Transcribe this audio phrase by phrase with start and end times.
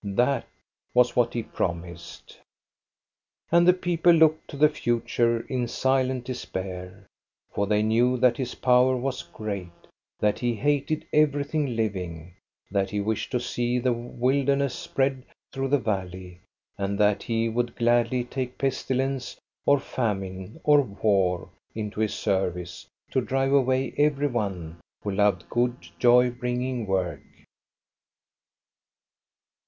[0.03, 0.47] That
[0.95, 2.39] was what he promised.
[3.51, 7.05] And the people looked to the future in silent despair,
[7.53, 9.69] for they knew that his power was great,
[10.19, 12.33] that he hated everything living,
[12.71, 16.39] that he wished to see the wilderness spread through the valley,
[16.79, 19.37] and that he would gladly take pestilence
[19.67, 25.77] or famine or war into his service to drive away every one who loved good,
[25.99, 27.21] joy bringing work.